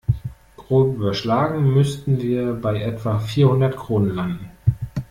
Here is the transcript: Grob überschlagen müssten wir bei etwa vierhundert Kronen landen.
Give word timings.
Grob 0.57 0.95
überschlagen 0.95 1.75
müssten 1.75 2.23
wir 2.23 2.55
bei 2.55 2.81
etwa 2.81 3.19
vierhundert 3.19 3.77
Kronen 3.77 4.15
landen. 4.15 4.49